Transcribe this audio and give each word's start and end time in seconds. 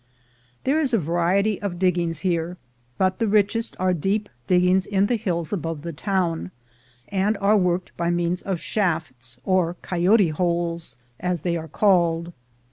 There 0.63 0.79
is 0.79 0.95
a 0.95 0.97
variety 0.97 1.61
of 1.61 1.77
diggings 1.77 2.21
here, 2.21 2.57
but 2.97 3.19
the 3.19 3.27
richest 3.27 3.75
are 3.79 3.93
deep 3.93 4.29
diggings 4.47 4.87
in 4.87 5.05
the 5.05 5.15
hills 5.15 5.53
above 5.53 5.83
the 5.83 5.93
town, 5.93 6.49
and 7.09 7.37
are 7.37 7.55
worked 7.55 7.95
by 7.97 8.09
means 8.09 8.41
of 8.41 8.59
shafts, 8.59 9.39
or 9.45 9.75
coyote 9.83 10.29
holes, 10.29 10.97
as 11.19 11.41
they 11.41 11.55
are 11.55 11.67
called. 11.67 12.33